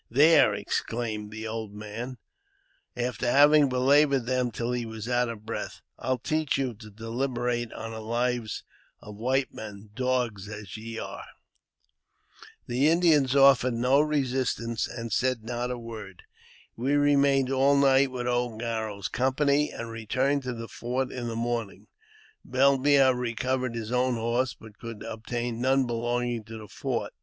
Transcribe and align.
"There!" 0.09 0.51
exclaimed 0.55 1.29
the 1.29 1.47
old 1.47 1.75
man, 1.75 2.17
after 2.97 3.29
having 3.29 3.69
belaboured 3.69 4.25
them 4.25 4.49
till 4.49 4.71
he 4.71 4.83
was 4.83 5.07
out 5.07 5.29
of 5.29 5.45
breath," 5.45 5.81
I'll 5.99 6.17
teach 6.17 6.57
you 6.57 6.73
to 6.73 6.89
deliberate 6.89 7.71
on 7.73 7.91
the 7.91 7.99
lives 7.99 8.63
of 8.99 9.13
white 9.15 9.53
men, 9.53 9.91
dogs 9.93 10.47
as 10.49 10.75
ye 10.75 10.97
are!" 10.97 11.25
The 12.65 12.87
Indians 12.89 13.35
offered 13.35 13.75
no 13.75 14.01
resistance, 14.01 14.87
and 14.87 15.13
said 15.13 15.43
not 15.43 15.69
a 15.69 15.77
word. 15.77 16.23
We 16.75 16.93
remained 16.95 17.51
all 17.51 17.77
night 17.77 18.09
with 18.09 18.25
old 18.25 18.59
Garro's 18.59 19.07
company, 19.07 19.71
and 19.71 19.91
returned 19.91 20.41
to 20.45 20.53
the 20.55 20.67
fort 20.67 21.11
in 21.11 21.27
the 21.27 21.35
morning. 21.35 21.85
Bellemaire 22.43 23.13
recovered 23.13 23.75
his 23.75 23.91
own 23.91 24.15
horses, 24.15 24.57
but 24.59 24.79
could 24.79 25.03
obtain 25.03 25.61
none 25.61 25.85
belonging 25.85 26.43
to 26.45 26.57
the 26.57 26.67
fort. 26.67 27.13